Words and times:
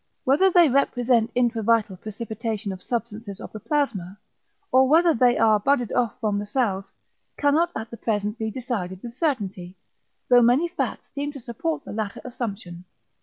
Whether 0.23 0.49
they 0.49 0.67
represent 0.67 1.31
intravital 1.35 2.01
precipitation 2.01 2.71
of 2.71 2.81
substances 2.81 3.39
of 3.39 3.51
the 3.51 3.59
plasma, 3.59 4.17
or 4.71 4.87
whether 4.89 5.13
they 5.13 5.37
are 5.37 5.59
budded 5.59 5.91
off 5.93 6.19
from 6.19 6.39
the 6.39 6.45
cells, 6.47 6.85
cannot 7.37 7.69
at 7.75 7.91
the 7.91 7.97
present 7.97 8.39
be 8.39 8.49
decided 8.49 9.03
with 9.03 9.13
certainty, 9.13 9.75
though 10.27 10.41
many 10.41 10.67
facts 10.67 11.05
seem 11.13 11.31
to 11.33 11.39
support 11.39 11.85
the 11.85 11.91
latter 11.93 12.19
assumption. 12.25 12.85